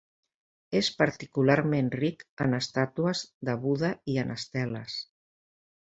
[0.79, 4.97] És particularment ric en estàtues de Buda i en esteles.